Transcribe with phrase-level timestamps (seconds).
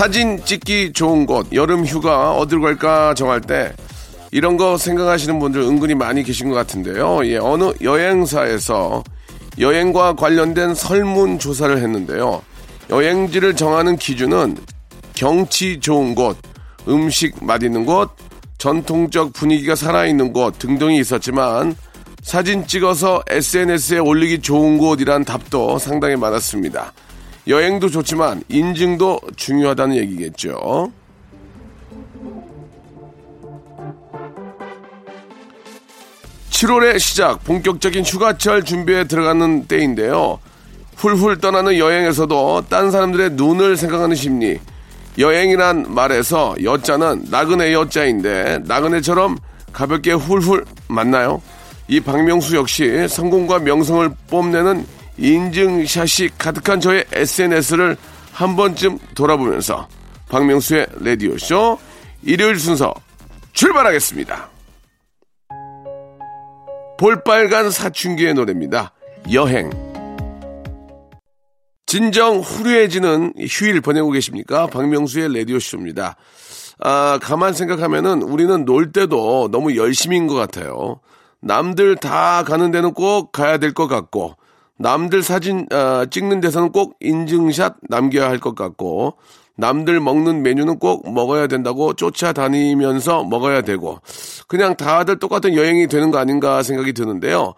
[0.00, 3.70] 사진 찍기 좋은 곳 여름 휴가 어딜 갈까 정할 때
[4.32, 9.04] 이런 거 생각하시는 분들 은근히 많이 계신 것 같은데요 예, 어느 여행사에서
[9.58, 12.40] 여행과 관련된 설문 조사를 했는데요
[12.88, 14.56] 여행지를 정하는 기준은
[15.12, 16.38] 경치 좋은 곳,
[16.88, 18.08] 음식 맛있는 곳,
[18.56, 21.76] 전통적 분위기가 살아있는 곳 등등이 있었지만
[22.22, 26.90] 사진 찍어서 SNS에 올리기 좋은 곳이란 답도 상당히 많았습니다.
[27.50, 30.92] 여행도 좋지만 인증도 중요하다는 얘기겠죠.
[36.50, 40.38] (7월의) 시작 본격적인 휴가철 준비에 들어가는 때인데요
[40.96, 44.60] 훌훌 떠나는 여행에서도 딴 사람들의 눈을 생각하는 심리.
[45.18, 49.38] 여행이란 말에서 여자는 나그네 여자인데 나그네처럼
[49.72, 51.42] 가볍게 훌훌 맞나요?
[51.88, 54.86] 이 박명수 역시 성공과 명성을 뽐내는
[55.20, 57.96] 인증샷이 가득한 저의 SNS를
[58.32, 59.86] 한 번쯤 돌아보면서
[60.30, 61.78] 박명수의 라디오쇼
[62.22, 62.94] 일요일 순서
[63.52, 64.48] 출발하겠습니다.
[66.98, 68.92] 볼빨간 사춘기의 노래입니다.
[69.32, 69.70] 여행.
[71.86, 74.66] 진정 후루해지는 휴일 보내고 계십니까?
[74.68, 76.16] 박명수의 라디오쇼입니다.
[76.82, 81.00] 아, 가만 생각하면은 우리는 놀 때도 너무 열심인 것 같아요.
[81.42, 84.36] 남들 다 가는 데는 꼭 가야 될 것 같고,
[84.80, 89.18] 남들 사진 아, 찍는 데서는 꼭 인증샷 남겨야 할 것 같고,
[89.56, 93.98] 남들 먹는 메뉴는 꼭 먹어야 된다고 쫓아다니면서 먹어야 되고,
[94.48, 97.52] 그냥 다들 똑같은 여행이 되는 거 아닌가 생각이 드는데요.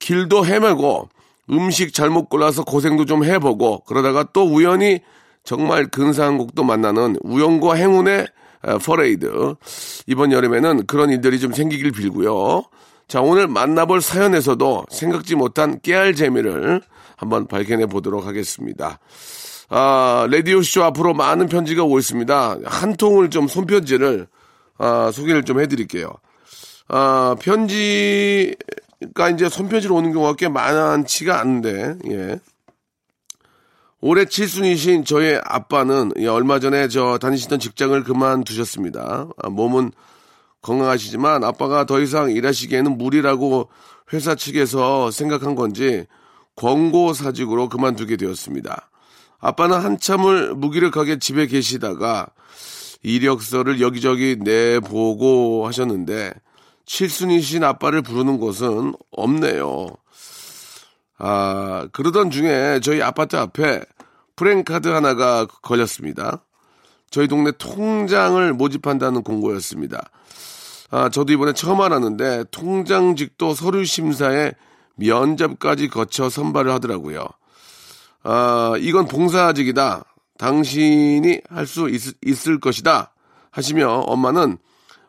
[0.00, 1.08] 길도 헤매고,
[1.50, 5.00] 음식 잘못 골라서 고생도 좀 해보고 그러다가 또 우연히
[5.44, 8.26] 정말 근사한 곡도 만나는 우연과 행운의
[8.84, 9.54] 퍼레이드.
[10.08, 12.64] 이번 여름에는 그런 일들이 좀 생기길 빌고요.
[13.08, 16.82] 자, 오늘 만나볼 사연에서도 생각지 못한 깨알 재미를
[17.16, 18.98] 한번 발견해 보도록 하겠습니다.
[19.68, 22.58] 아, 레디오쇼 앞으로 많은 편지가 오고 있습니다.
[22.64, 24.26] 한 통을 좀 손편지를,
[24.78, 26.10] 아, 소개를 좀 해드릴게요.
[26.88, 28.56] 아, 편지,
[28.98, 32.40] 그러니까 이제 손편지로 오는 경우가 꽤 많지가 않은데, 예.
[34.00, 39.28] 올해 칠순이신 저의 아빠는 예, 얼마 전에 저 다니시던 직장을 그만두셨습니다.
[39.36, 39.90] 아, 몸은
[40.66, 43.68] 건강하시지만 아빠가 더 이상 일하시기에는 무리라고
[44.12, 46.06] 회사 측에서 생각한 건지
[46.56, 48.90] 권고사직으로 그만두게 되었습니다.
[49.38, 52.26] 아빠는 한참을 무기력하게 집에 계시다가
[53.02, 56.32] 이력서를 여기저기 내보고 하셨는데
[56.84, 59.88] 칠순이신 아빠를 부르는 곳은 없네요.
[61.18, 63.82] 아, 그러던 중에 저희 아파트 앞에
[64.34, 66.44] 프랭카드 하나가 걸렸습니다.
[67.10, 70.10] 저희 동네 통장을 모집한다는 공고였습니다.
[70.90, 74.52] 아, 저도 이번에 처음 알았는데 통장직도 서류 심사에
[74.96, 77.26] 면접까지 거쳐 선발을 하더라고요.
[78.22, 80.04] 아, 이건 봉사직이다.
[80.38, 81.88] 당신이 할 수
[82.22, 83.12] 있을 것이다.
[83.50, 84.58] 하시며 엄마는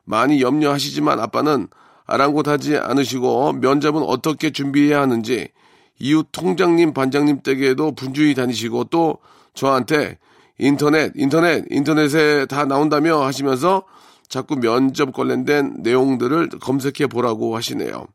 [0.05, 1.67] 많이 염려하시지만 아빠는
[2.05, 5.49] 아랑곳하지 않으시고 면접은 어떻게 준비해야 하는지
[5.99, 9.17] 이웃 통장님 반장님 댁에도 분주히 다니시고 또
[9.53, 10.17] 저한테
[10.57, 13.83] 인터넷 인터넷 인터넷에 다 나온다며 하시면서
[14.29, 18.07] 자꾸 면접 관련된 내용들을 검색해 보라고 하시네요.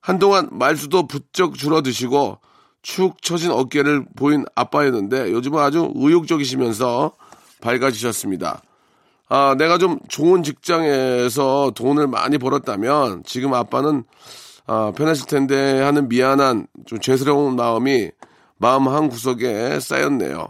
[0.00, 2.38] 한동안 말수도 부쩍 줄어드시고
[2.82, 7.12] 축 처진 어깨를 보인 아빠였는데 요즘은 아주 의욕적이시면서
[7.60, 8.62] 밝아지셨습니다.
[9.28, 14.04] 아, 내가 좀 좋은 직장에서 돈을 많이 벌었다면 지금 아빠는
[14.66, 18.10] 아, 편하실 텐데 하는 미안한 좀 죄스러운 마음이
[18.58, 20.48] 마음 한 구석에 쌓였네요.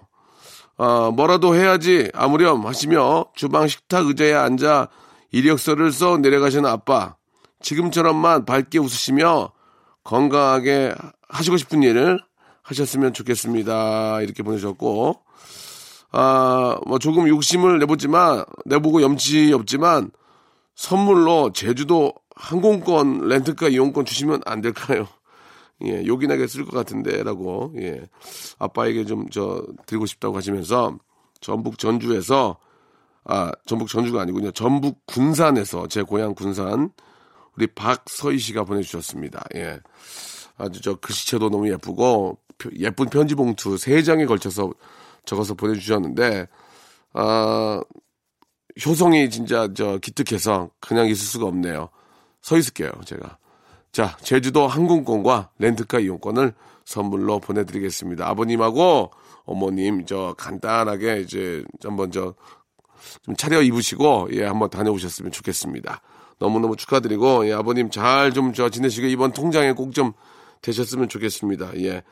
[0.78, 4.88] 아, 뭐라도 해야지 아무렴 하시며 주방 식탁 의자에 앉아
[5.32, 7.16] 이력서를 써 내려가시는 아빠.
[7.60, 9.50] 지금처럼만 밝게 웃으시며
[10.04, 10.94] 건강하게
[11.28, 12.20] 하시고 싶은 일을
[12.62, 14.20] 하셨으면 좋겠습니다.
[14.22, 15.20] 이렇게 보내셨고,
[16.12, 20.12] 아, 뭐 조금 욕심을 내보지만, 내보고 염치 없지만,
[20.76, 25.08] 선물로 제주도 항공권 렌트카 이용권 주시면 안 될까요?
[25.84, 28.08] 예, 요긴하게 쓸 것 같은데, 라고, 예.
[28.58, 30.98] 아빠에게 좀, 저, 드리고 싶다고 하시면서,
[31.40, 32.58] 전북 전주에서,
[33.24, 34.50] 아, 전북 전주가 아니군요.
[34.50, 36.90] 전북 군산에서, 제 고향 군산,
[37.56, 39.44] 우리 박서희 씨가 보내주셨습니다.
[39.56, 39.80] 예.
[40.56, 42.38] 아주 저 글씨체도 너무 예쁘고,
[42.76, 44.72] 예쁜 편지 봉투 세 장에 걸쳐서
[45.24, 46.48] 적어서 보내주셨는데,
[47.12, 47.80] 아,
[48.84, 51.88] 효성이 진짜 저 기특해서 그냥 있을 수가 없네요.
[52.42, 53.38] 서 있을게요, 제가.
[53.98, 56.54] 자, 제주도 항공권과 렌트카 이용권을
[56.84, 58.28] 선물로 보내드리겠습니다.
[58.28, 59.10] 아버님하고
[59.44, 62.34] 어머님 저 간단하게 이제 한번 저
[63.22, 66.00] 좀 차려 입으시고 예 한번 다녀오셨으면 좋겠습니다.
[66.38, 70.12] 너무너무 축하드리고 예, 아버님 잘 좀 저 지내시고 이번 통장에 꼭 좀
[70.62, 71.72] 되셨으면 좋겠습니다.
[71.78, 72.02] 예.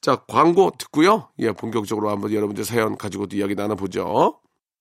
[0.00, 1.28] 자, 광고 듣고요.
[1.38, 4.40] 예, 본격적으로 한번 여러분들 사연 가지고 도 이야기 나눠보죠.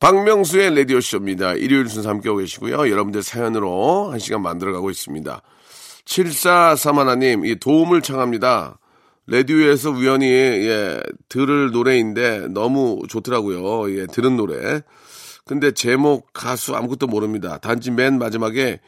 [0.00, 1.54] 박명수의 라디오쇼입니다.
[1.54, 2.88] 일요일 순서 함께하고 계시고요.
[2.88, 5.42] 여러분들 사연으로 한 시간 만들어가고 있습니다.
[6.04, 8.78] 7431님, 이 도움을 청합니다.
[9.26, 13.98] 라디오에서 우연히, 예, 들을 노래인데 너무 좋더라고요.
[13.98, 14.82] 예, 들은 노래.
[15.44, 17.58] 근데 제목, 가수 아무것도 모릅니다.
[17.58, 18.80] 단지 맨 마지막에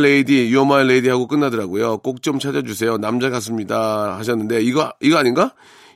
[0.00, 1.98] lady, you're my lady 하고 끝나더라고요.
[1.98, 2.98] 꼭 좀 찾아주세요.
[2.98, 4.18] 남자 가수입니다.
[4.18, 5.54] 하셨는데, 이거, 이거 아닌가?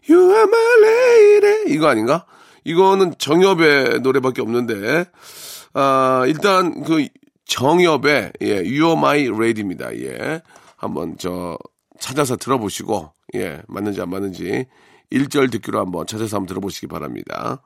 [0.09, 1.75] My lady.
[1.75, 2.25] 이거 아닌가?
[2.65, 5.05] 이거는 정엽의 노래밖에 없는데,
[5.75, 7.07] 아, 일단 그
[7.47, 9.97] 정엽의, 예, You are my lady입니다.
[9.99, 10.43] 예.
[10.77, 11.59] 한번 저
[11.99, 14.67] 찾아서 들어보시고, 예, 맞는지 안 맞는지
[15.13, 17.63] 1절 듣기로 한번 찾아서 한번 들어보시기 바랍니다.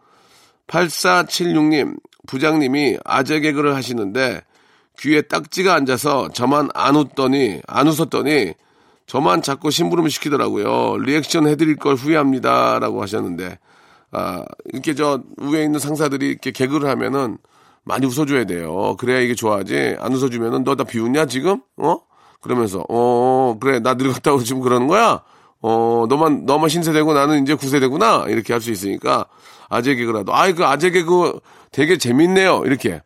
[0.66, 4.42] 8476님, 부장님이 아재 개그를 하시는데
[4.98, 8.54] 귀에 딱지가 앉아서 저만 안 웃더니, 안 웃었더니
[9.06, 10.98] 저만 자꾸 심부름 시키더라고요.
[10.98, 12.78] 리액션 해드릴 걸 후회합니다.
[12.80, 13.58] 라고 하셨는데,
[14.16, 17.36] 아, 이렇게 저 위에 있는 상사들이 이렇게 개그를 하면은
[17.84, 18.96] 많이 웃어줘야 돼요.
[18.98, 19.96] 그래야 이게 좋아하지.
[20.00, 21.60] 안 웃어주면은 너 나 비웃냐 지금?
[21.76, 21.98] 어?
[22.40, 25.22] 그러면서 어 그래 나 늙었다고 지금 그러는 거야?
[25.62, 29.26] 어 너만 너만 신세대고 나는 이제 구세대구나 이렇게 할 수 있으니까
[29.68, 31.40] 아재 개그라도 아이 그 아재 개그
[31.72, 33.00] 되게 재밌네요 이렇게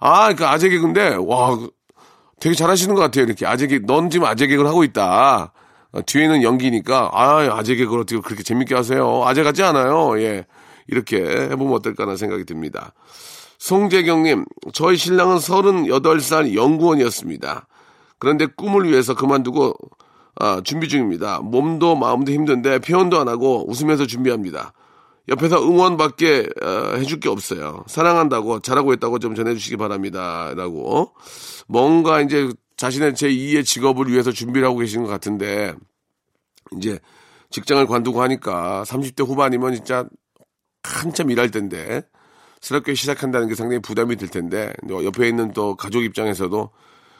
[0.00, 1.70] 아 그 아재 개그인데 와그
[2.40, 5.52] 되게 잘하시는 것 같아요 이렇게 아재 개그 넌 지금 아재 개그를 하고 있다
[5.92, 10.46] 어, 뒤에는 연기니까 아 아재 개그를 어떻게 그렇게 재밌게 하세요 아재 같지 않아요 예
[10.88, 12.92] 이렇게 해보면 어떨까라는 생각이 듭니다.
[13.58, 17.66] 송재경님, 저희 신랑은 38살 연구원이었습니다.
[18.18, 19.74] 그런데 꿈을 위해서 그만두고
[20.38, 21.40] 아, 준비 중입니다.
[21.40, 24.72] 몸도 마음도 힘든데 표현도 안 하고 웃으면서 준비합니다.
[25.28, 27.84] 옆에서 응원밖에 어, 해줄 게 없어요.
[27.86, 30.52] 사랑한다고 잘하고 있다고 좀 전해주시기 바랍니다.
[30.54, 31.14] 라고
[31.66, 35.74] 뭔가 이제 자신의 제 2의 직업을 위해서 준비를 하고 계시는 것 같은데
[36.76, 36.98] 이제
[37.50, 40.04] 직장을 관두고 하니까 30대 후반이면 진짜
[40.86, 42.02] 한참 일할 텐데
[42.60, 46.70] 새롭게 시작한다는 게 상당히 부담이 될 텐데 옆에 있는 또 가족 입장에서도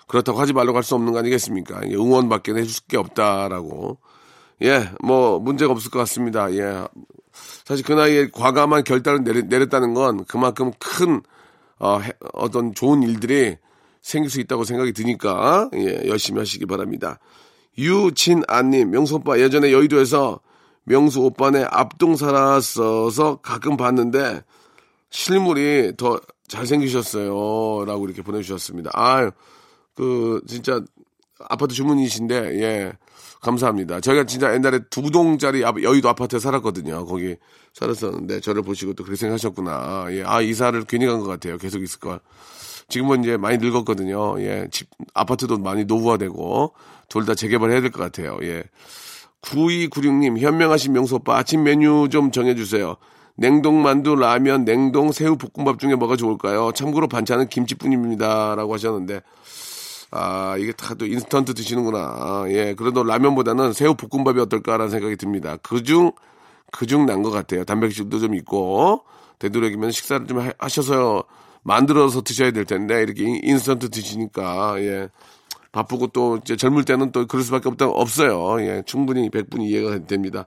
[0.07, 1.81] 그렇다고 하지 말라고 할 수 없는 거 아니겠습니까?
[1.83, 3.99] 응원밖에 해줄 게 없다라고
[4.63, 6.53] 예, 뭐 문제가 없을 것 같습니다.
[6.55, 6.87] 예,
[7.65, 11.23] 사실 그 나이에 과감한 결단을 내렸, 다는건 그만큼 큰
[11.79, 12.01] 어,
[12.33, 13.57] 어떤 좋은 일들이
[14.01, 17.19] 생길 수 있다고 생각이 드니까 예, 열심히 하시기 바랍니다.
[17.77, 20.41] 유진아님, 명수 오빠 예전에 여의도에서
[20.86, 24.43] 명수 오빠네 앞동 살았어서 가끔 봤는데
[25.10, 27.84] 실물이 더 잘생기셨어요.
[27.86, 28.90] 라고 이렇게 보내주셨습니다.
[28.94, 29.31] 아유,
[29.94, 30.81] 그, 진짜,
[31.48, 32.93] 아파트 주문이신데, 예,
[33.40, 34.00] 감사합니다.
[34.00, 37.05] 저희가 진짜 옛날에 두 동짜리 여의도 아파트에 살았거든요.
[37.06, 37.36] 거기
[37.72, 40.06] 살았었는데, 저를 보시고 또 그렇게 생각하셨구나.
[40.10, 41.58] 예, 아, 이사를 괜히 간 것 같아요.
[41.58, 42.20] 계속 있을 걸.
[42.88, 44.40] 지금은 이제 많이 늙었거든요.
[44.40, 46.74] 예, 집, 아파트도 많이 노후화되고,
[47.08, 48.38] 둘 다 재개발해야 될 것 같아요.
[48.43, 48.62] 예.
[49.46, 52.96] 9296님, 현명하신 명수 오빠, 아침 메뉴 좀 정해주세요.
[53.36, 56.72] 냉동 만두, 라면, 냉동 새우 볶음밥 중에 뭐가 좋을까요?
[56.72, 58.55] 참고로 반찬은 김치뿐입니다.
[58.56, 59.20] 라고 하셨는데,
[60.10, 62.46] 아, 이게 다 또 인스턴트 드시는구나.
[62.48, 65.58] 예, 그래도 라면보다는 새우 볶음밥이 어떨까라는 생각이 듭니다.
[65.62, 66.12] 그 중,
[66.72, 67.65] 그중 난 것 같아요.
[67.65, 69.03] 단백질도 좀 있고,
[69.38, 71.24] 되도록이면 식사를 좀 하셔서
[71.62, 75.08] 만들어서 드셔야 될 텐데, 이렇게 인스턴트 드시니까, 예.
[75.77, 78.63] 바쁘고 또 젊을 때는 또 그럴 수밖에 없다, 없어요.
[78.63, 80.47] 예, 충분히 100분이 이해가 됩니다.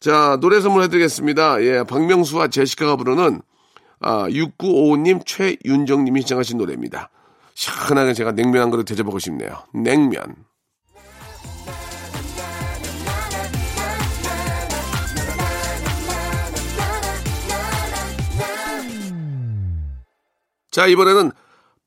[0.00, 1.62] 자, 노래 선물 해 드리겠습니다.
[1.62, 3.42] 예, 박명수와 제시카가 부르는,
[4.00, 7.10] 아, 6955님, 최윤정님이 시청하신 노래입니다.
[7.52, 9.50] 시원하게 제가 냉면 한 그릇 대접하고 싶네요.
[9.74, 10.36] 냉면.
[20.70, 21.32] 자, 이번에는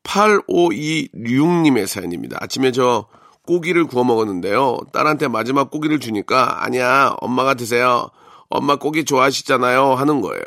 [0.04, 2.38] 8526님의 사연입니다.
[2.40, 3.06] 아침에 저
[3.46, 4.78] 고기를 구워 먹었는데요.
[4.92, 8.10] 딸한테 마지막 고기를 주니까 아니야 엄마가 드세요.
[8.48, 10.42] 엄마 고기 좋아하시잖아요 하는 거예요.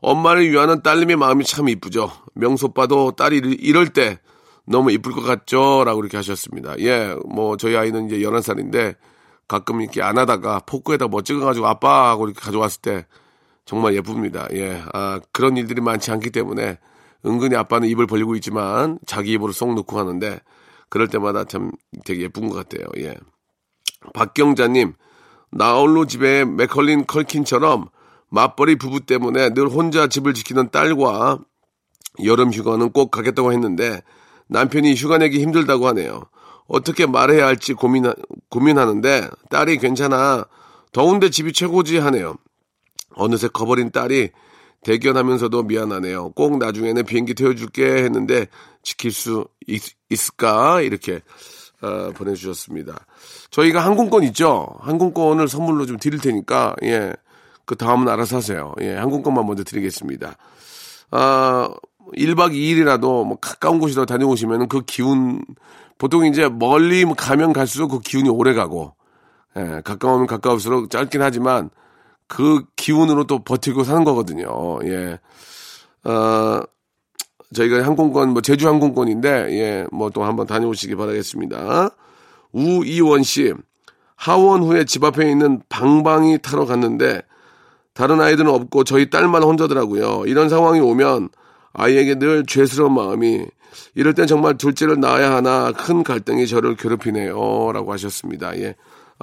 [0.00, 2.10] 엄마를 위하는 딸님의 마음이 참 이쁘죠.
[2.34, 4.18] 명소빠도 딸이 이럴 때
[4.66, 5.84] 너무 이쁠 것 같죠?
[5.84, 6.74] 라고 이렇게 하셨습니다.
[6.80, 8.96] 예, 뭐, 저희 아이는 이제 11살인데
[9.46, 13.06] 가끔 이렇게 안 하다가 포크에다 뭐 찍어가지고 아빠 하고 이렇게 가져왔을 때
[13.66, 14.46] 정말 예쁩니다.
[14.52, 16.78] 예, 아, 그런 일들이 많지 않기 때문에
[17.26, 20.40] 은근히 아빠는 입을 벌리고 있지만 자기 입으로 쏙 넣고 하는데
[20.88, 21.72] 그럴 때마다 참
[22.04, 22.86] 되게 예쁜 것 같아요.
[22.98, 23.14] 예.
[24.12, 24.94] 박경자님,
[25.50, 27.88] 나홀로 집에 맥컬린 컬킨처럼
[28.30, 31.38] 맞벌이 부부 때문에 늘 혼자 집을 지키는 딸과
[32.24, 34.02] 여름 휴가는 꼭 가겠다고 했는데
[34.48, 36.24] 남편이 휴가 내기 힘들다고 하네요.
[36.66, 38.04] 어떻게 말해야 할지 고민,
[38.50, 40.44] 고민하는데 딸이 괜찮아.
[40.92, 42.36] 더운데 집이 최고지 하네요.
[43.16, 44.30] 어느새 커버린 딸이
[44.84, 46.30] 대견하면서도 미안하네요.
[46.30, 48.46] 꼭 나중에는 비행기 태워줄게 했는데
[48.82, 51.20] 지킬 수 있, 을까 이렇게
[51.82, 53.06] 어, 보내주셨습니다.
[53.50, 54.68] 저희가 항공권 있죠?
[54.80, 57.12] 항공권을 선물로 좀 드릴 테니까, 예.
[57.66, 58.74] 그 다음은 알아서 하세요.
[58.80, 58.94] 예.
[58.94, 60.36] 항공권만 먼저 드리겠습니다.
[61.10, 61.68] 아,
[62.16, 65.44] 1박 2일이라도 뭐 가까운 곳이라도 다녀오시면 그 기운,
[65.98, 68.94] 보통 이제 멀리 가면 갈수록 그 기운이 오래 가고,
[69.56, 69.82] 예.
[69.84, 71.70] 가까우면 가까울수록 짧긴 하지만
[72.28, 74.78] 그 기운으로 또 버티고 사는 거거든요.
[74.84, 75.18] 예.
[76.04, 76.60] 어,
[77.54, 81.90] 저희가 항공권, 뭐, 제주 항공권인데, 예, 뭐 또 한번 다녀오시기 바라겠습니다.
[82.52, 83.52] 우이원 씨,
[84.16, 87.22] 하원 후에 집 앞에 있는 방방이 타러 갔는데,
[87.92, 90.24] 다른 아이들은 없고 저희 딸만 혼자더라고요.
[90.26, 91.28] 이런 상황이 오면
[91.74, 93.46] 아이에게 늘 죄스러운 마음이,
[93.94, 97.72] 이럴 땐 정말 둘째를 낳아야 하나 큰 갈등이 저를 괴롭히네요.
[97.72, 98.56] 라고 하셨습니다.
[98.58, 98.74] 예.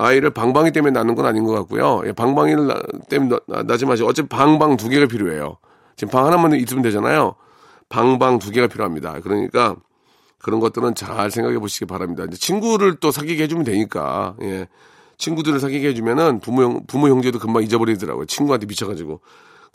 [0.02, 2.02] 아이를 방방이 때문에 낳는 건 아닌 것 같고요.
[2.06, 2.74] 예, 방방이를
[3.10, 5.58] 때문에 낳지 마시고, 어차피 방방 두 개가 필요해요.
[5.96, 7.36] 지금 방 하나만 있으면 되잖아요.
[7.90, 9.20] 방방 두 개가 필요합니다.
[9.22, 9.76] 그러니까
[10.40, 12.24] 그런 것들은 잘 생각해 보시기 바랍니다.
[12.28, 14.68] 이제 친구를 또 사귀게 해주면 되니까, 예.
[15.18, 18.26] 친구들을 사귀게 해주면은 부모, 형, 부모 형제도 금방 잊어버리더라고요.
[18.26, 19.22] 친구한테 미쳐가지고.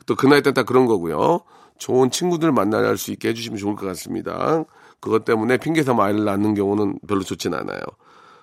[0.06, 1.40] 또 그 나이 때딱 그런 거고요.
[1.78, 4.64] 좋은 친구들 만날 수 있게 해주시면 좋을 것 같습니다.
[5.00, 7.80] 그것 때문에 핑계 삼아 아이를 낳는 경우는 별로 좋진 않아요.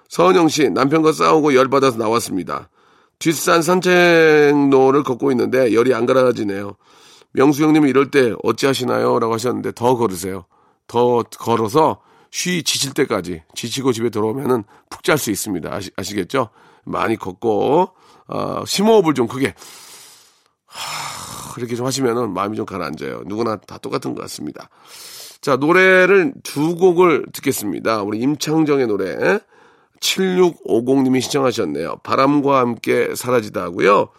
[0.09, 2.69] 서은영 씨, 남편과 싸우고 열받아서 나왔습니다.
[3.19, 6.75] 뒷산 산책로를 걷고 있는데 열이 안 가라지네요.
[7.31, 9.19] 명수 형님은 이럴 때 어찌하시나요?
[9.19, 10.45] 라고 하셨는데 더 걸으세요.
[10.87, 15.73] 더 걸어서 쉬 지칠 때까지 지치고 집에 들어오면은 푹 잘 수 있습니다.
[15.73, 16.49] 아시, 아시겠죠?
[16.83, 17.89] 많이 걷고
[18.27, 19.53] 어, 심호흡을 좀 크게
[20.65, 23.23] 하, 그렇게 좀 하시면은 마음이 좀 가라앉아요.
[23.25, 24.69] 누구나 다 똑같은 것 같습니다.
[25.41, 28.01] 자 노래를 두 곡을 듣겠습니다.
[28.01, 29.39] 우리 임창정의 노래
[30.03, 31.97] 7650님이 신청하셨네요.
[32.03, 34.09] 바람과 함께 사라지다 하고요.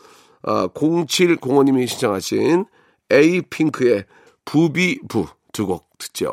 [0.42, 2.64] 아, 0705님이 신청하신
[3.10, 4.04] 에이핑크의
[4.44, 6.32] 부비부 두 곡 듣죠.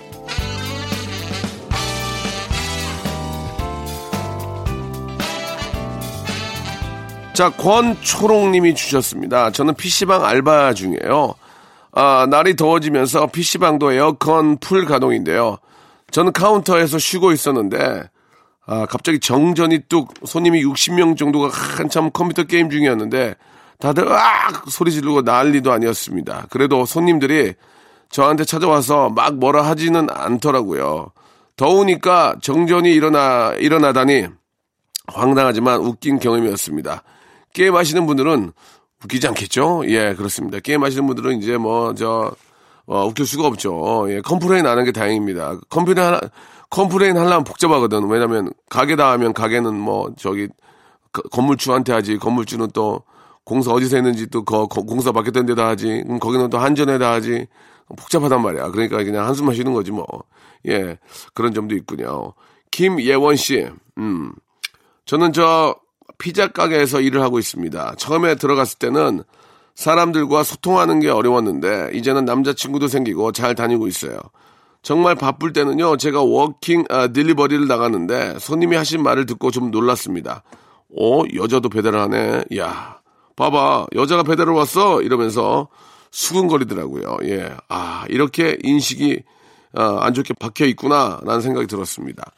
[7.33, 9.51] 자, 권초롱님이 주셨습니다.
[9.51, 11.33] 저는 PC방 알바 중이에요.
[11.93, 15.57] 아, 날이 더워지면서 PC방도 에어컨 풀 가동인데요.
[16.11, 18.03] 저는 카운터에서 쉬고 있었는데,
[18.65, 23.35] 아, 갑자기 정전이 뚝 손님이 60명 정도가 한참 컴퓨터 게임 중이었는데,
[23.79, 26.47] 다들 으악 소리 지르고 난리도 아니었습니다.
[26.49, 27.53] 그래도 손님들이
[28.09, 31.11] 저한테 찾아와서 막 뭐라 하지는 않더라고요.
[31.55, 34.27] 더우니까 정전이 일어나 일어나다니
[35.07, 37.03] 황당하지만 웃긴 경험이었습니다.
[37.53, 38.51] 게임 하시는 분들은
[39.03, 39.83] 웃기지 않겠죠?
[39.87, 40.59] 예, 그렇습니다.
[40.59, 42.31] 게임 하시는 분들은 이제 뭐, 저,
[42.85, 44.05] 어, 웃길 수가 없죠.
[44.09, 45.59] 예, complain 안 하는 게 다행입니다.
[45.69, 46.19] complain 하나,
[46.69, 48.07] complain 하려면 복잡하거든.
[48.09, 50.47] 왜냐면, 가게다 하면 가게는 뭐, 저기,
[51.31, 52.17] 건물주한테 하지.
[52.17, 53.03] 건물주는 또,
[53.43, 56.03] 공사 어디서 했는지 또 거, 거, 공사 맡겼던 데다 하지.
[56.05, 57.47] 그럼 거기는 또 한전에다 하지.
[57.97, 58.69] 복잡하단 말이야.
[58.71, 60.05] 그러니까 그냥 한숨만 쉬는 거지 뭐.
[60.67, 60.97] 예.
[61.33, 62.33] 그런 점도 있군요.
[62.69, 63.67] 김예원 씨.
[63.97, 64.31] 음.
[65.05, 65.75] 저는 저
[66.21, 67.95] 피자 가게에서 일을 하고 있습니다.
[67.97, 69.23] 처음에 들어갔을 때는
[69.73, 74.19] 사람들과 소통하는 게 어려웠는데 이제는 남자친구도 생기고 잘 다니고 있어요.
[74.83, 80.43] 정말 바쁠 때는요, 제가 walking 아, delivery를 나가는데 손님이 하신 말을 듣고 좀 놀랐습니다.
[80.95, 82.43] 어, 여자도 배달을 하네.
[82.57, 82.99] 야,
[83.35, 85.01] 봐봐, 여자가 배달을 왔어?
[85.01, 85.69] 이러면서
[86.11, 87.17] 수근거리더라고요.
[87.23, 87.49] 예.
[87.67, 89.23] 아, 이렇게 인식이
[89.75, 92.31] 어, 안 좋게 박혀 있구나라는 생각이 들었습니다.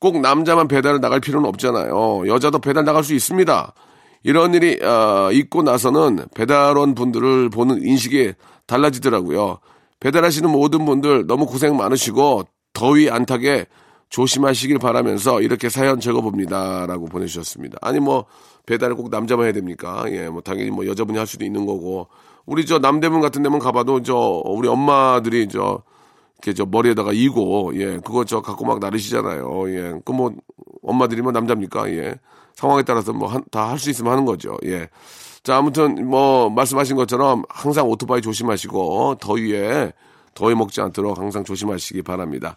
[0.00, 2.28] 꼭 남자만 배달을 나갈 필요는 없잖아요.
[2.28, 3.74] 여자도 배달 나갈 수 있습니다.
[4.22, 8.34] 이런 일이 어, 있고 나서는 배달원 분들을 보는 인식이
[8.66, 9.58] 달라지더라고요.
[10.00, 13.66] 배달하시는 모든 분들 너무 고생 많으시고 더위 안 타게
[14.10, 17.78] 조심하시길 바라면서 이렇게 사연 적어봅니다라고 보내주셨습니다.
[17.82, 18.26] 아니 뭐
[18.66, 20.04] 배달을 꼭 남자만 해야 됩니까?
[20.08, 22.08] 예, 뭐 당연히 뭐 여자분이 할 수도 있는 거고
[22.46, 25.82] 우리 저 남대문 같은 데만 가봐도 저 우리 엄마들이 저
[26.40, 29.70] 이렇게 저 머리에다가 이고 예 그거 저 갖고 막 나르시잖아요.
[29.70, 30.32] 예, 그 뭐
[30.82, 31.90] 엄마들이 뭐 남자입니까?
[31.90, 32.14] 예,
[32.54, 34.56] 상황에 따라서 뭐 다 할 수 있으면 하는 거죠.
[34.64, 34.88] 예.
[35.42, 39.92] 자, 아무튼 뭐 말씀하신 것처럼 항상 오토바이 조심하시고 더위에
[40.34, 42.56] 더위 먹지 않도록 항상 조심하시기 바랍니다.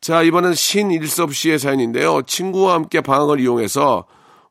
[0.00, 2.22] 자, 이번엔 신일섭 씨의 사연인데요.
[2.22, 4.04] 친구와 함께 방학을 이용해서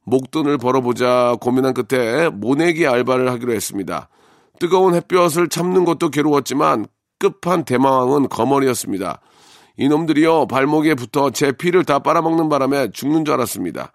[0.04, 4.10] 목돈을 벌어보자 고민한 끝에 모내기 알바를 하기로 했습니다.
[4.60, 6.86] 뜨거운 햇볕을 참는 것도 괴로웠지만
[7.20, 9.22] 끝판 대마왕은 거머리였습니다.
[9.78, 13.92] 이놈들이요 발목에 붙어 제 피를 다 빨아먹는 바람에 죽는 줄 알았습니다.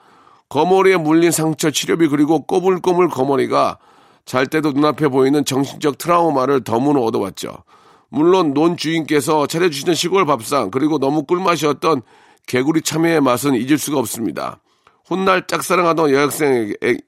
[0.49, 3.79] 거머리에 물린 상처 치료비 그리고 꼬물꼬물 거머리가
[4.25, 7.65] 잘 때도 눈앞에 보이는 정신적 트라우마를 덤으로 얻어왔죠.
[8.09, 12.03] 물론 논 주인께서 차려주시는 시골 밥상 그리고 너무 꿀맛이었던
[12.47, 14.61] 개구리 참외의 맛은 잊을 수가 없습니다.
[15.07, 16.99] 훗날 짝사랑하던 여학생에게,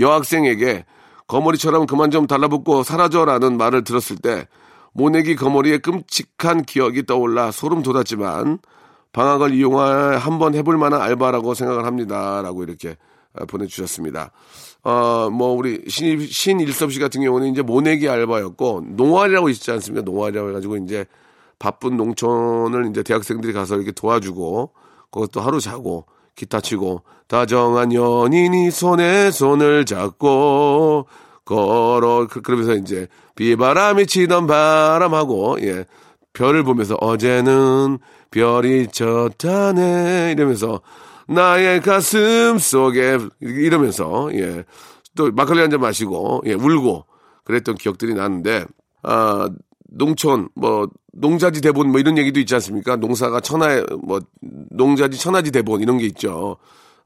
[0.00, 0.84] 여학생에게
[1.26, 4.48] 거머리처럼 그만 좀 달라붙고 사라져라는 말을 들었을 때
[4.98, 8.58] 모내기 거머리에 끔찍한 기억이 떠올라 소름 돋았지만
[9.12, 12.42] 방학을 이용할 한번 해볼 만한 알바라고 생각을 합니다.
[12.42, 12.96] 라고 이렇게
[13.32, 14.32] 아, 보내주셨습니다.
[14.82, 20.02] 어, 뭐, 우리 신, 신일섭 씨 같은 경우는 이제 모내기 알바였고, 농활이라고 있지 않습니까?
[20.04, 21.04] 농활이라고 해가지고 이제
[21.58, 24.72] 바쁜 농촌을 이제 대학생들이 가서 이렇게 도와주고,
[25.10, 31.06] 그것도 하루 자고, 기타 치고, 다정한 연인이 손에 손을 잡고,
[31.48, 35.86] 걸어, 그, 그러면서 이제 비바람이 치던 바람하고, 예,
[36.34, 37.98] 별을 보면서 어제는
[38.30, 40.80] 별이 졌다네 이러면서
[41.26, 44.64] 나의 가슴 속에 이러면서 예.
[45.16, 47.04] 또 막걸리 한 잔 마시고 예, 울고
[47.44, 48.66] 그랬던 기억들이 나는데
[49.02, 49.48] 아
[49.90, 52.96] 농촌 뭐 농자지 대본 뭐 이런 얘기도 있지 않습니까?
[52.96, 54.20] 농사가 천하의 뭐
[54.70, 56.56] 농자지 천하지 대본 이런 게 있죠.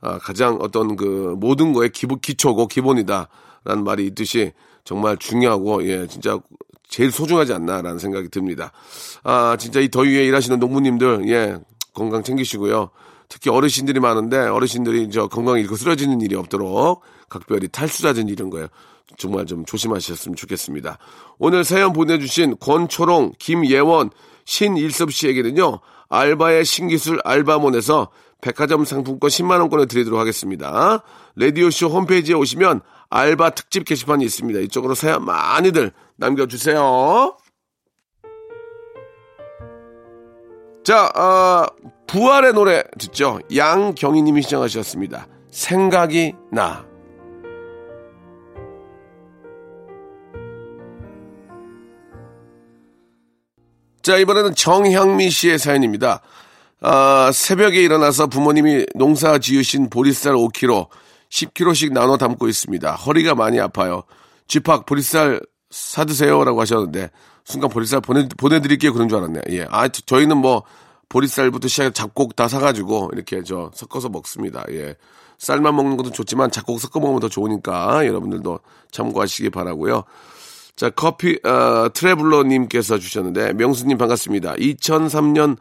[0.01, 3.29] 아 가장 어떤 그 모든 거에 기부 기초고 기본이다
[3.65, 4.53] 라는 말이 있듯이
[4.85, 6.39] 정말 중요하고 예 진짜
[6.89, 8.71] 제일 소중하지 않나라는 생각이 듭니다.
[9.23, 11.57] 아, 진짜 이 더위에 일하시는 농부님들, 예,
[11.95, 12.91] 건강 챙기시고요.
[13.29, 18.67] 특히 어르신들이 많은데 어르신들이 저 건강이 잃고 쓰러지는 일이 없도록 각별히 탈수라든 이런 거예요.
[19.17, 20.99] 정말 좀 조심하셨으면 좋겠습니다.
[21.39, 24.11] 오늘 사연 보내주신 권초롱, 김예원,
[24.45, 28.11] 신일섭 씨에게는요, 알바의 신기술 알바몬에서
[28.43, 31.03] 백화점 상품권 10만원권을 드리도록 하겠습니다.
[31.37, 34.61] 라디오쇼 홈페이지에 오시면 알바 특집 게시판이 있습니다.
[34.61, 37.37] 이쪽으로 사연 많이들 남겨주세요.
[40.85, 41.67] 자, 어,
[42.09, 43.39] 부활의 노래 듣죠?
[43.55, 45.29] 양경희님이 시청하셨습니다.
[45.53, 46.85] 생각이 나.
[54.03, 56.23] 자, 이번에는 정향미 씨의 사연입니다.
[56.85, 60.89] 아, 새벽에 일어나서 부모님이 농사 지으신 보리쌀 5kg,
[61.31, 62.93] 10kg씩 나눠 담고 있습니다.
[62.95, 64.03] 허리가 많이 아파요.
[64.49, 65.41] 쥐팍 보리쌀
[65.71, 67.11] 사드세요라고 하셨는데
[67.45, 69.43] 순간 보리쌀 보내 보내드릴게요 그런 줄 알았네요.
[69.51, 70.65] 예, 아 저희는 뭐
[71.09, 74.65] 보리쌀부터 시작해 잡곡 다 사가지고 이렇게 저 섞어서 먹습니다.
[74.71, 74.97] 예,
[75.39, 78.59] 쌀만 먹는 것도 좋지만 잡곡 섞어 먹으면 더 좋으니까 여러분들도
[78.91, 80.03] 참고하시기 바라고요.
[80.75, 84.55] 자 커피 어, 트래블러님께서 주셨는데 명수님 반갑습니다.
[84.55, 85.57] 2003년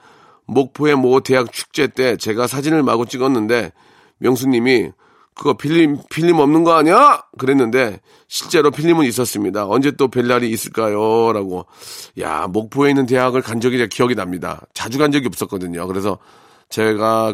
[0.52, 3.72] 목포의 모 대학 축제 때 제가 사진을 마구 찍었는데
[4.20, 4.92] 명수님이
[5.34, 7.24] 그거 필름, 필름 없는 거 아니야?
[7.38, 9.66] 그랬는데, 실제로 필름은 있었습니다.
[9.66, 11.32] 언제 또 뵐 날이 있을까요?
[11.34, 11.66] 라고.
[12.20, 14.62] 야, 목포에 있는 대학을 간 적이 기억이 납니다.
[14.74, 15.88] 자주 간 적이 없었거든요.
[15.88, 16.18] 그래서
[16.70, 17.34] 제가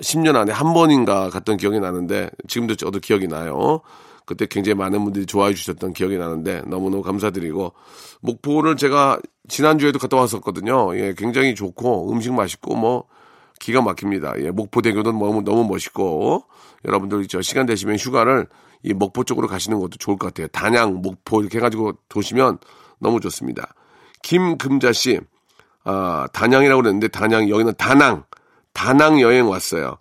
[0.00, 3.80] 10년 안에 한 번인가 갔던 기억이 나는데, 지금도 저도 기억이 나요.
[4.30, 7.72] 그때 굉장히 많은 분들이 좋아해 주셨던 기억이 나는데, 너무너무 감사드리고,
[8.20, 10.96] 목포를 제가 지난주에도 갔다 왔었거든요.
[10.96, 13.06] 예, 굉장히 좋고, 음식 맛있고, 뭐,
[13.58, 14.34] 기가 막힙니다.
[14.38, 16.44] 예, 목포대교도 너무, 너무 멋있고,
[16.84, 18.46] 여러분들 저 시간 되시면 휴가를
[18.84, 20.46] 이 목포 쪽으로 가시는 것도 좋을 것 같아요.
[20.46, 22.58] 단양, 목포 이렇게 해가지고 도시면
[23.00, 23.74] 너무 좋습니다.
[24.22, 25.18] 김금자 씨,
[25.82, 28.22] 아, 단양이라고 그랬는데 단양, 여기는 다낭,
[28.74, 29.96] 다낭 여행 왔어요.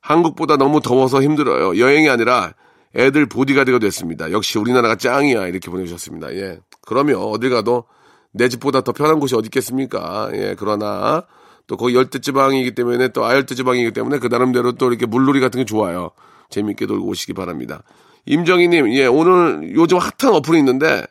[0.00, 1.78] 한국보다 너무 더워서 힘들어요.
[1.78, 2.54] 여행이 아니라
[2.96, 4.30] 애들 보디가드가 됐습니다.
[4.30, 5.46] 역시 우리나라가 짱이야.
[5.48, 6.32] 이렇게 보내주셨습니다.
[6.34, 6.60] 예.
[6.82, 7.84] 그러면 어딜 가도
[8.32, 10.30] 내 집보다 더 편한 곳이 어디 있겠습니까?
[10.34, 10.54] 예.
[10.58, 11.24] 그러나
[11.66, 16.10] 또 거기 열대지방이기 때문에 또 아열대지방이기 때문에 그 나름대로 또 이렇게 물놀이 같은 게 좋아요.
[16.50, 17.82] 재밌게 놀고 오시기 바랍니다.
[18.26, 21.04] 임정희님, 예, 오늘 요즘 핫한 어플이 있는데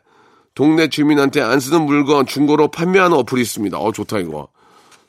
[0.54, 3.76] 동네 주민한테 안 쓰는 물건 중고로 판매하는 어플이 있습니다.
[3.78, 4.48] 어, 좋다, 이거.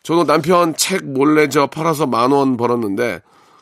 [0.04, 3.22] 저도 남편 책 몰래 저 팔아서 만 원 벌었는데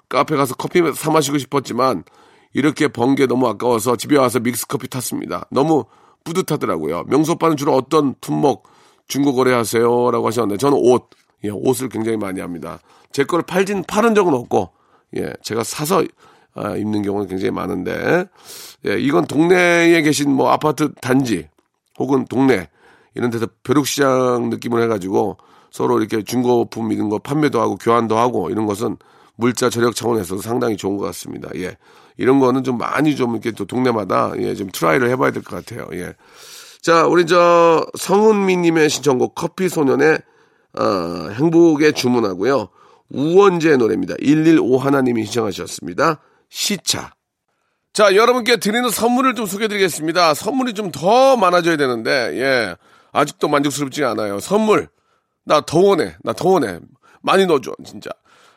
[0.09, 2.03] 카페 가서 커피 사 마시고 싶었지만
[2.53, 5.45] 이렇게 번 게 너무 아까워서 집에 와서 믹스 커피 탔습니다.
[5.51, 5.85] 너무
[6.23, 7.03] 뿌듯하더라고요.
[7.07, 8.63] 명수 오빠는 주로 어떤 품목
[9.07, 10.11] 중고 거래하세요?
[10.11, 11.09] 라고 하셨는데 저는 옷,
[11.43, 12.79] 예, 옷을 굉장히 많이 합니다.
[13.11, 14.69] 제 거를 팔진 파는 적은 없고
[15.17, 16.03] 예, 제가 사서
[16.55, 18.25] 아, 입는 경우는 굉장히 많은데
[18.85, 21.49] 예, 이건 동네에 계신 뭐 아파트 단지
[21.99, 22.69] 혹은 동네
[23.15, 25.37] 이런 데서 벼룩시장 느낌을 해가지고
[25.71, 28.97] 서로 이렇게 중고품 이런 거 판매도 하고 교환도 하고 이런 것은
[29.35, 31.49] 물자 절약 차원에서도 상당히 좋은 것 같습니다.
[31.55, 31.77] 예.
[32.17, 35.87] 이런 거는 좀 많이 좀 이렇게 또 동네마다 예, 좀 try를 해봐야 될 것 같아요.
[35.93, 36.13] 예.
[36.81, 40.19] 자, 우리 저 성은미님의 신청곡 커피 소년의
[40.77, 42.69] 어, 행복의 주문하고요.
[43.09, 44.15] 우원재의 노래입니다.
[44.19, 46.19] 115 하나님이 신청하셨습니다.
[46.49, 47.13] 시차.
[47.93, 50.33] 자, 여러분께 드리는 선물을 좀 소개해 드리겠습니다.
[50.33, 52.75] 선물이 좀 더 많아져야 되는데, 예.
[53.11, 54.39] 아직도 만족스럽지 않아요.
[54.39, 54.89] 선물.
[55.45, 56.15] 나 더 원해.
[56.23, 56.79] 나 더 원해.
[57.21, 58.09] 많이 넣어줘, 진짜.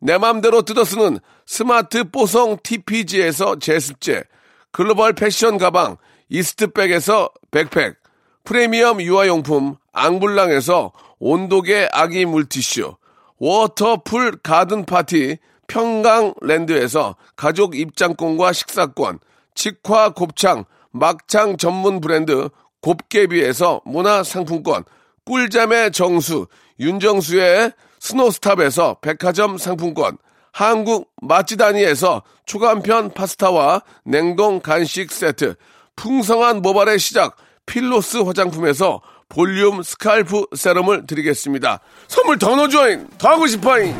[0.00, 4.24] 내 맘대로 뜯어쓰는 스마트 뽀송 TPG에서 제습제,
[4.70, 5.96] 글로벌 패션 가방
[6.28, 7.96] 이스트백에서 백팩,
[8.44, 12.94] 프리미엄 유아용품 앙블랑에서 온도계 아기 물티슈,
[13.38, 19.18] 워터풀 가든 파티 평강랜드에서 가족 입장권과 식사권,
[19.54, 22.48] 직화 곱창, 막창 전문 브랜드
[22.80, 24.84] 곱개비에서 문화상품권,
[25.24, 26.46] 꿀잠의 정수,
[26.80, 30.18] 윤정수의 스노스탑에서 백화점 상품권,
[30.52, 35.54] 한국 맛지다니에서 초간편 파스타와 냉동 간식 세트,
[35.96, 41.80] 풍성한 모발의 시작, 필로스 화장품에서 볼륨 스칼프 세럼을 드리겠습니다.
[42.08, 43.08] 선물 더 넣어줘잉!
[43.18, 43.94] 더 하고 싶어잉!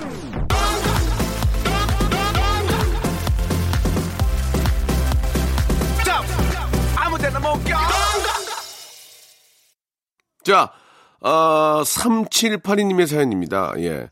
[10.49, 10.73] 자,
[11.21, 13.73] 어, 3782님의 사연입니다.
[13.79, 14.09] 예.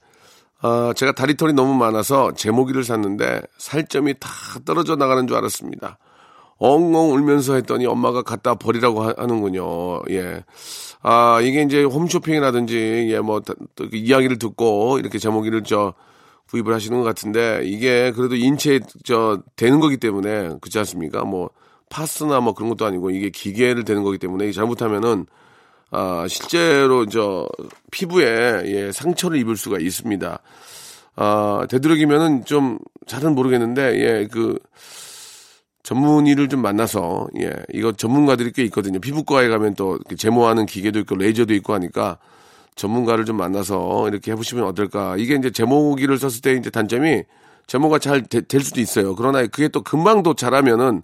[0.63, 4.29] 어, 제가 다리털이 너무 많아서 제모기를 샀는데 살점이 다
[4.65, 5.99] 떨어져 나가는 줄 알았습니다.
[6.59, 10.43] 엉엉 울면서 했더니 엄마가 갖다 버리라고 하, 는군요 예.
[11.03, 13.41] 아, 이게 이제 홈쇼핑이라든지, 예, 뭐,
[13.93, 15.95] 이야기를 듣고 이렇게 제모기를 저
[16.51, 21.25] 구입을 하시는 것 같은데, 이게 그래도 인체에 저 되는 거기 때문에, 그렇지 않습니까?
[21.25, 21.51] 뭐,
[21.91, 25.27] 파스나 뭐 그런 것도 아니고, 이게 기계를 되는 거기 때문에, 잘못하면은,
[25.91, 27.49] 아, 실제로 저
[27.91, 30.39] 피부에 예, 상처를 입을 수가 있습니다.
[31.17, 34.59] 아, 되도록이면은 좀 잘은 모르겠는데 예, 그
[35.83, 38.99] 전문의를 좀 만나서 예, 이거 전문가들이 꽤 있거든요.
[38.99, 42.19] 피부과에 가면 또 제모하는 기계도 있고 레이저도 있고 하니까
[42.75, 45.17] 전문가를 좀 만나서 이렇게 해보시면 어떨까.
[45.17, 47.23] 이게 이제 제모기를 썼을 때 이제 단점이
[47.69, 49.15] 제모가 잘 될 수도 있어요.
[49.15, 51.03] 그러나 그게 또 금방 도 잘하면은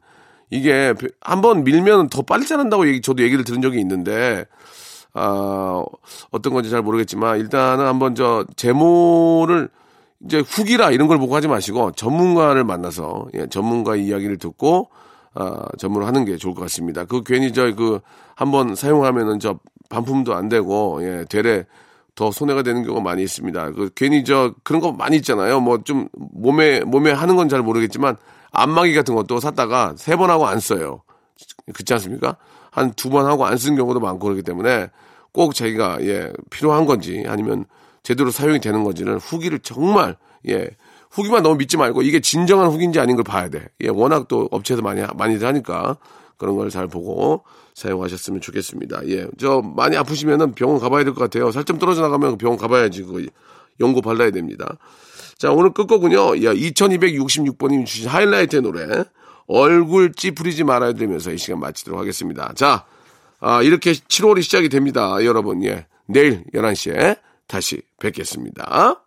[0.53, 4.45] 이게 한번 밀면 더 빨리 자란다고 얘기, 저도 얘기를 들은 적이 있는데,
[5.15, 5.83] 아,
[6.31, 9.71] 어떤 건지 잘 모르겠지만, 일단은 한번 저, 제모를
[10.27, 14.91] 이제 후기라 이런 걸 보고 하지 마시고, 전문가를 만나서, 예, 전문가 이야기를 듣고,
[15.35, 17.07] 아, 전문을 하는 게 좋을 것 같습니다.
[17.07, 18.01] 그 괜히 저, 그,
[18.35, 21.65] 한번 사용하면은 저, 반품도 안 되고, 예, 되레
[22.15, 23.71] 더 손해가 되는 경우가 많이 있습니다.
[23.71, 25.61] 그 괜히 저, 그런 거 많이 있잖아요.
[25.61, 28.17] 뭐 좀, 몸에, 몸에 하는 건 잘 모르겠지만,
[28.53, 31.03] 안마기 같은 것도 샀다가 세 번 하고 안 써요.
[31.73, 32.37] 그렇지 않습니까?
[32.71, 34.89] 한 두 번 하고 안 쓴 경우도 많고 그렇기 때문에
[35.33, 37.65] 꼭 자기가 예 필요한 건지 아니면
[38.03, 40.17] 제대로 사용이 되는 건지는 후기를 정말
[40.49, 40.69] 예
[41.11, 43.67] 후기만 너무 믿지 말고 이게 진정한 후기인지 아닌 걸 봐야 돼.
[43.83, 45.97] 예, 워낙 또 업체에서 많이 많이들 하니까
[46.39, 49.07] 그런 걸 잘 보고 사용하셨으면 좋겠습니다.
[49.09, 51.51] 예, 저 많이 아프시면은 병원 가봐야 될 것 같아요.
[51.53, 53.27] 살점 떨어져 나가면 병원 가봐야지 그
[53.81, 54.77] 연고 발라야 됩니다.
[55.43, 56.41] 자, 오늘 끝거군요.
[56.45, 59.03] 야, 2266번님이 주신 하이라이트의 노래
[59.49, 62.53] 얼굴 찌푸리지 말아야 되면서 이 시간 마치도록 하겠습니다.
[62.55, 62.85] 자,
[63.41, 65.17] 아, 이렇게 7월이 시작이 됩니다.
[65.25, 65.89] 여러분, 예.
[66.07, 69.03] 내일 11시에 다시 뵙겠습니다.